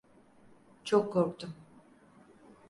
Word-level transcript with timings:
Çok 0.83 1.13
korktum. 1.13 1.53